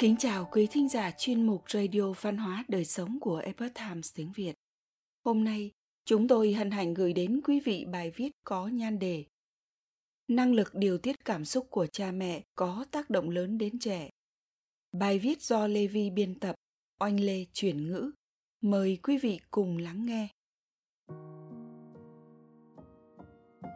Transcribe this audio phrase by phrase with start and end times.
[0.00, 4.14] Kính chào quý thính giả chuyên mục Radio Văn hóa Đời Sống của Epoch Times
[4.14, 4.54] tiếng Việt.
[5.24, 5.70] Hôm nay,
[6.04, 9.24] chúng tôi hân hạnh gửi đến quý vị bài viết có nhan đề
[10.28, 14.10] Năng lực điều tiết cảm xúc của cha mẹ có tác động lớn đến trẻ.
[14.92, 16.54] Bài viết do Lê Vi biên tập,
[17.00, 18.10] Oanh Lê chuyển ngữ.
[18.60, 20.28] Mời quý vị cùng lắng nghe.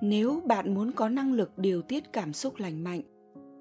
[0.02, 3.02] Nếu bạn muốn có năng lực điều tiết cảm xúc lành mạnh,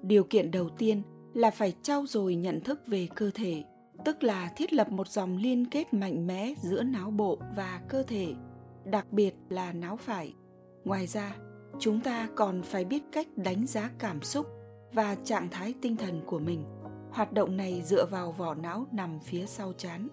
[0.02, 1.02] điều kiện đầu tiên–
[1.34, 3.64] là phải trau dồi nhận thức về cơ thể,
[4.04, 8.02] tức là thiết lập một dòng liên kết mạnh mẽ giữa não bộ và cơ
[8.02, 8.34] thể,
[8.84, 10.34] đặc biệt là não phải.
[10.84, 11.36] Ngoài ra,
[11.78, 14.46] chúng ta còn phải biết cách đánh giá cảm xúc
[14.92, 16.64] và trạng thái tinh thần của mình.
[17.10, 20.08] Hoạt động này dựa vào vỏ não nằm phía sau chán.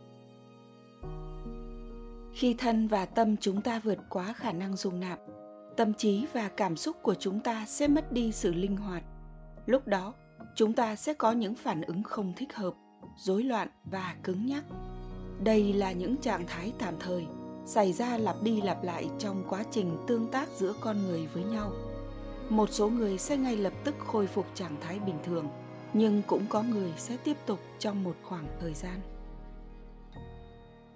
[2.33, 5.19] Khi thân và tâm chúng ta vượt quá khả năng dung nạp,
[5.77, 9.03] tâm trí và cảm xúc của chúng ta sẽ mất đi sự linh hoạt.
[9.65, 10.13] Lúc đó
[10.55, 12.73] chúng ta sẽ có những phản ứng không thích hợp,
[13.17, 14.63] rối loạn và cứng nhắc.
[15.43, 17.25] Đây là những trạng thái tạm thời,
[17.65, 21.43] xảy ra lặp đi lặp lại trong quá trình tương tác giữa con người với
[21.43, 21.71] nhau.
[22.49, 25.47] Một số người sẽ ngay lập tức khôi phục trạng thái bình thường,
[25.93, 28.99] nhưng cũng có người sẽ tiếp tục trong một khoảng thời gian.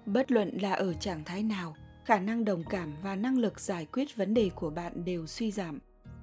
[0.06, 3.86] Bất luận là ở trạng thái nào, khả năng đồng cảm và năng lực giải
[3.92, 5.78] quyết vấn đề của bạn đều suy giảm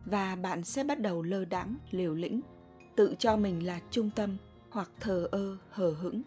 [0.05, 2.41] và bạn sẽ bắt đầu lơ đãng, liều lĩnh
[2.95, 4.37] tự cho mình là trung tâm
[4.69, 6.21] hoặc thờ ơ, hờ hững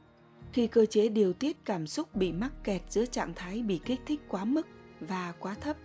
[0.57, 4.01] khi cơ chế điều tiết cảm xúc bị mắc kẹt giữa trạng thái bị kích
[4.07, 4.67] thích quá mức
[5.01, 5.77] và quá thấp.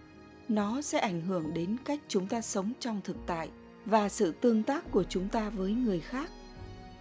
[0.48, 3.50] Nó sẽ ảnh hưởng đến cách chúng ta sống trong thực tại
[3.86, 6.30] và sự tương tác của chúng ta với người khác.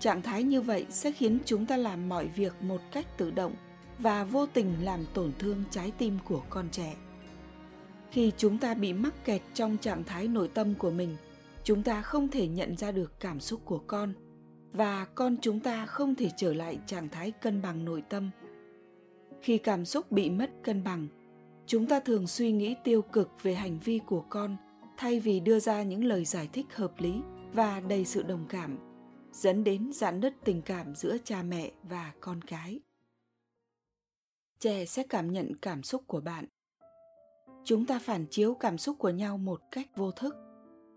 [0.00, 3.54] Trạng thái như vậy sẽ khiến chúng ta làm mọi việc một cách tự động
[3.98, 6.96] và vô tình làm tổn thương trái tim của con trẻ.
[8.10, 11.16] Khi chúng ta bị mắc kẹt trong trạng thái nội tâm của mình
[11.70, 14.12] chúng ta không thể nhận ra được cảm xúc của con
[14.72, 18.30] và con chúng ta không thể trở lại trạng thái cân bằng nội tâm.
[19.42, 21.06] Khi cảm xúc bị mất cân bằng,
[21.66, 24.56] chúng ta thường suy nghĩ tiêu cực về hành vi của con
[24.96, 27.14] thay vì đưa ra những lời giải thích hợp lý
[27.52, 28.78] và đầy sự đồng cảm,
[29.32, 32.80] dẫn đến giãn nứt tình cảm giữa cha mẹ và con cái.
[34.60, 36.44] Trẻ sẽ cảm nhận cảm xúc của bạn.
[37.64, 40.49] Chúng ta phản chiếu cảm xúc của nhau một cách vô thức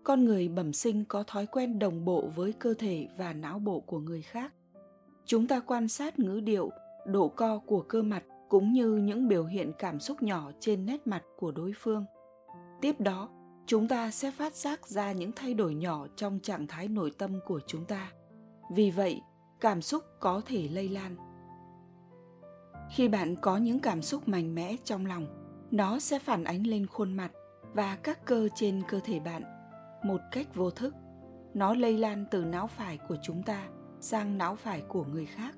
[0.04, 3.80] con người bẩm sinh có thói quen đồng bộ với cơ thể và não bộ
[3.80, 4.52] của người khác.
[5.26, 6.70] Chúng ta quan sát ngữ điệu,
[7.06, 11.06] độ co của cơ mặt cũng như những biểu hiện cảm xúc nhỏ trên nét
[11.06, 12.04] mặt của đối phương.
[12.80, 13.28] Tiếp đó,
[13.66, 17.40] chúng ta sẽ phát giác ra những thay đổi nhỏ trong trạng thái nội tâm
[17.46, 18.12] của chúng ta.
[18.74, 19.20] Vì vậy,
[19.60, 21.16] cảm xúc có thể lây lan.
[22.90, 25.26] Khi bạn có những cảm xúc mạnh mẽ trong lòng,
[25.70, 27.32] nó sẽ phản ánh lên khuôn mặt
[27.74, 29.53] và các cơ trên cơ thể bạn
[30.04, 30.94] một cách vô thức.
[31.54, 33.68] Nó lây lan từ não phải của chúng ta
[34.00, 35.54] sang não phải của người khác.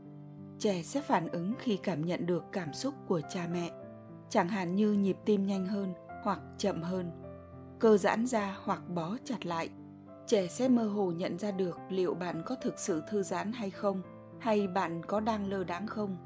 [0.59, 3.71] Trẻ sẽ phản ứng khi cảm nhận được cảm xúc của cha mẹ,
[4.31, 7.11] chẳng hạn như nhịp tim nhanh hơn hoặc chậm hơn,
[7.79, 9.69] cơ giãn ra hoặc bó chặt lại.
[10.27, 13.71] Trẻ sẽ mơ hồ nhận ra được liệu bạn có thực sự thư giãn hay
[13.71, 14.03] không,
[14.41, 16.17] hay bạn có đang lơ đãng không.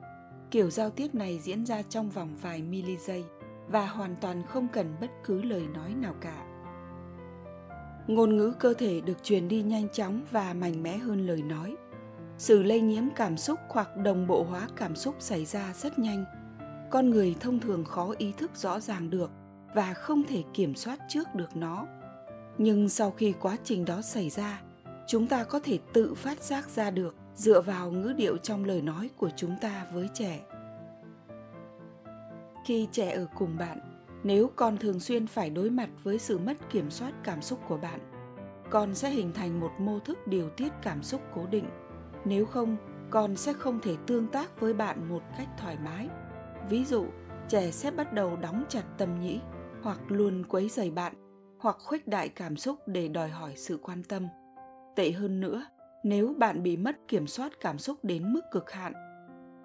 [0.51, 3.25] Kiểu giao tiếp này diễn ra trong vòng vài mili giây
[3.69, 6.50] và hoàn toàn không cần bất cứ lời nói nào cả
[8.07, 11.77] ngôn ngữ cơ thể được truyền đi nhanh chóng và mạnh mẽ hơn lời nói.
[12.39, 16.25] Sự lây nhiễm cảm xúc hoặc đồng bộ hóa cảm xúc xảy ra rất nhanh.
[16.91, 19.31] Con người thông thường khó ý thức rõ ràng được
[19.75, 21.87] và không thể kiểm soát trước được nó.
[22.59, 24.63] Nhưng sau khi quá trình đó xảy ra,
[25.07, 28.83] chúng ta có thể tự phát giác ra được dựa vào ngữ điệu trong lời
[28.83, 30.41] nói của chúng ta với trẻ.
[32.67, 33.90] Khi trẻ ở cùng bạn
[34.23, 37.77] nếu con thường xuyên phải đối mặt với sự mất kiểm soát cảm xúc của
[37.77, 38.01] bạn,
[38.71, 41.65] con sẽ hình thành một mô thức điều tiết cảm xúc cố định.
[42.25, 42.77] Nếu không,
[43.11, 46.09] con sẽ không thể tương tác với bạn một cách thoải mái.
[46.69, 47.07] Ví dụ,
[47.49, 49.41] trẻ sẽ bắt đầu đóng chặt tâm nhĩ,
[49.83, 51.13] hoặc luôn quấy rầy bạn,
[51.59, 54.27] hoặc khuếch đại cảm xúc để đòi hỏi sự quan tâm.
[54.97, 55.65] Tệ hơn nữa,
[56.05, 58.93] nếu bạn bị mất kiểm soát cảm xúc đến mức cực hạn,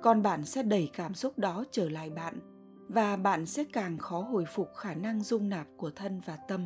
[0.02, 2.55] con bạn sẽ đẩy cảm xúc đó trở lại bạn
[2.88, 6.66] và bạn sẽ càng khó hồi phục khả năng dung nạp của thân và tâm.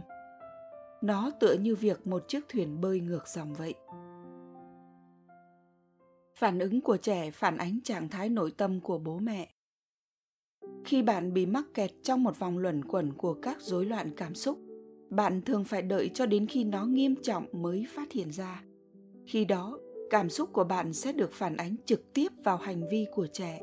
[1.02, 3.74] Nó tựa như việc một chiếc thuyền bơi ngược dòng vậy.
[6.36, 9.50] Phản ứng của trẻ phản ánh trạng thái nội tâm của bố mẹ.
[10.86, 14.36] Khi bạn bị mắc kẹt trong một vòng luẩn quẩn của các rối loạn cảm
[14.36, 14.60] xúc,
[15.10, 18.64] bạn thường phải đợi cho đến khi nó nghiêm trọng mới phát hiện ra.
[19.26, 19.80] Khi đó,
[20.10, 23.62] cảm xúc của bạn sẽ được phản ánh trực tiếp vào hành vi của trẻ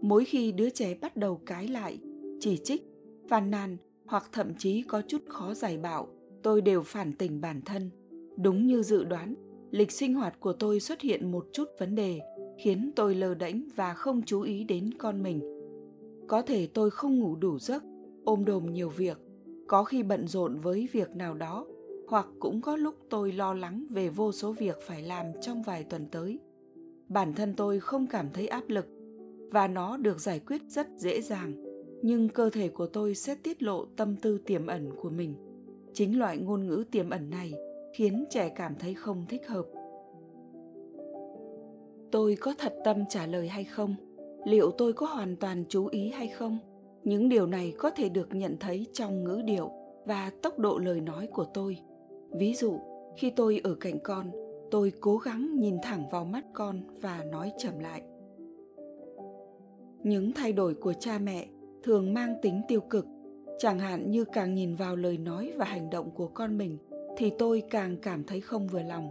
[0.00, 1.98] mỗi khi đứa trẻ bắt đầu cãi lại,
[2.40, 2.82] chỉ trích,
[3.28, 6.08] phàn nàn hoặc thậm chí có chút khó giải bạo
[6.42, 7.90] tôi đều phản tỉnh bản thân.
[8.36, 9.34] Đúng như dự đoán,
[9.70, 12.20] lịch sinh hoạt của tôi xuất hiện một chút vấn đề,
[12.58, 15.40] khiến tôi lơ đễnh và không chú ý đến con mình.
[16.26, 17.82] Có thể tôi không ngủ đủ giấc,
[18.24, 19.18] ôm đồm nhiều việc,
[19.66, 21.66] có khi bận rộn với việc nào đó,
[22.08, 25.84] hoặc cũng có lúc tôi lo lắng về vô số việc phải làm trong vài
[25.84, 26.38] tuần tới.
[27.08, 28.86] Bản thân tôi không cảm thấy áp lực
[29.50, 31.52] và nó được giải quyết rất dễ dàng.
[32.02, 35.34] Nhưng cơ thể của tôi sẽ tiết lộ tâm tư tiềm ẩn của mình.
[35.94, 37.54] Chính loại ngôn ngữ tiềm ẩn này
[37.94, 39.66] khiến trẻ cảm thấy không thích hợp.
[42.10, 43.94] Tôi có thật tâm trả lời hay không?
[44.44, 46.58] Liệu tôi có hoàn toàn chú ý hay không?
[47.04, 49.70] Những điều này có thể được nhận thấy trong ngữ điệu
[50.06, 51.78] và tốc độ lời nói của tôi.
[52.30, 52.78] Ví dụ,
[53.16, 54.30] khi tôi ở cạnh con,
[54.70, 58.02] tôi cố gắng nhìn thẳng vào mắt con và nói chậm lại
[60.02, 61.46] những thay đổi của cha mẹ
[61.82, 63.06] thường mang tính tiêu cực.
[63.58, 66.78] Chẳng hạn như càng nhìn vào lời nói và hành động của con mình
[67.16, 69.10] thì tôi càng cảm thấy không vừa lòng.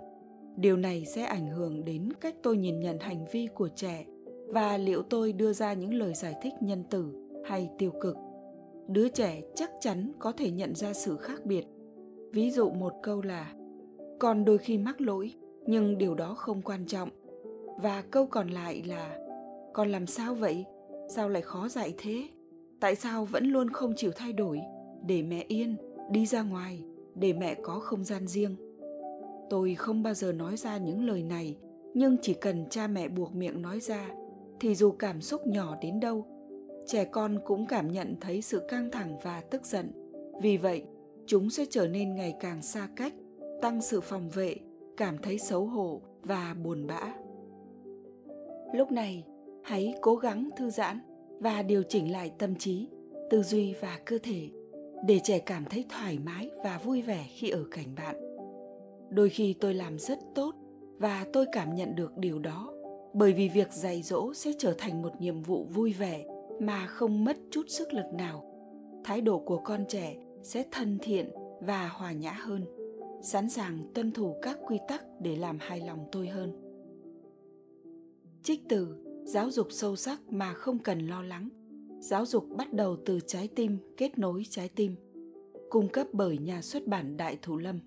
[0.56, 4.06] Điều này sẽ ảnh hưởng đến cách tôi nhìn nhận hành vi của trẻ
[4.48, 8.18] và liệu tôi đưa ra những lời giải thích nhân từ hay tiêu cực.
[8.88, 11.66] Đứa trẻ chắc chắn có thể nhận ra sự khác biệt.
[12.32, 13.54] Ví dụ một câu là,
[14.20, 15.34] con đôi khi mắc lỗi,
[15.66, 17.10] nhưng điều đó không quan trọng.
[17.78, 19.18] Và câu còn lại là,
[19.74, 20.66] con làm sao vậy?
[21.08, 22.28] Sao lại khó dạy thế?
[22.80, 24.62] Tại sao vẫn luôn không chịu thay đổi?
[25.06, 25.76] Để mẹ yên,
[26.12, 26.84] đi ra ngoài,
[27.16, 28.56] để mẹ có không gian riêng.
[29.50, 31.58] Tôi không bao giờ nói ra những lời này,
[31.94, 34.10] nhưng chỉ cần cha mẹ buộc miệng nói ra,
[34.60, 36.26] thì dù cảm xúc nhỏ đến đâu,
[36.86, 39.92] trẻ con cũng cảm nhận thấy sự căng thẳng và tức giận.
[40.42, 40.84] Vì vậy,
[41.26, 43.14] chúng sẽ trở nên ngày càng xa cách,
[43.62, 44.56] tăng sự phòng vệ,
[44.98, 47.14] cảm thấy xấu hổ và buồn bã.
[48.74, 49.24] Lúc này
[49.68, 51.00] hãy cố gắng thư giãn
[51.40, 52.88] và điều chỉnh lại tâm trí,
[53.30, 54.50] tư duy và cơ thể
[55.06, 58.16] để trẻ cảm thấy thoải mái và vui vẻ khi ở cạnh bạn.
[59.10, 60.56] Đôi khi tôi làm rất tốt
[60.98, 62.74] và tôi cảm nhận được điều đó
[63.14, 66.26] bởi vì việc dạy dỗ sẽ trở thành một nhiệm vụ vui vẻ
[66.60, 68.44] mà không mất chút sức lực nào.
[69.04, 71.32] Thái độ của con trẻ sẽ thân thiện
[71.62, 72.66] và hòa nhã hơn,
[73.22, 76.64] sẵn sàng tuân thủ các quy tắc để làm hài lòng tôi hơn.
[78.44, 81.50] Trích từ giáo dục sâu sắc mà không cần lo lắng.
[82.00, 84.96] Giáo dục bắt đầu từ trái tim, kết nối trái tim.
[85.70, 87.80] Cung cấp bởi nhà xuất bản đại thủ lâm.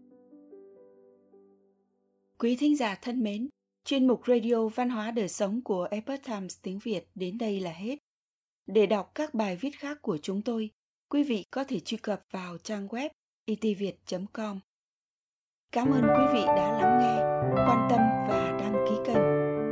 [2.38, 3.48] Quý thính giả thân mến,
[3.84, 7.72] chuyên mục radio văn hóa đời sống của epoch times tiếng việt đến đây là
[7.72, 7.98] hết.
[8.66, 10.70] Để đọc các bài viết khác của chúng tôi,
[11.08, 13.08] quý vị có thể truy cập vào trang web
[13.44, 13.96] e itviet
[14.32, 14.60] com.
[15.72, 17.16] Cảm ơn quý vị đã lắng nghe,
[17.66, 18.49] quan tâm và